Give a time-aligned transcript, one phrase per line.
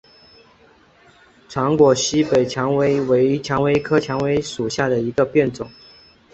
[1.47, 5.69] 长果西北蔷薇为蔷薇科蔷薇属下的一个变种。